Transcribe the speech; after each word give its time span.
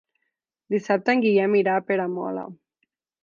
Dissabte 0.75 1.13
en 1.17 1.21
Guillem 1.27 1.57
irà 1.61 1.77
a 1.81 1.85
Peramola. 1.91 2.47